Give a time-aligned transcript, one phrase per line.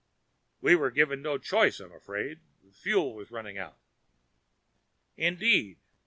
[0.61, 2.39] "We were given no choice, I'm afraid.
[2.63, 3.77] The fuel was running out."
[5.15, 5.77] "Indeed?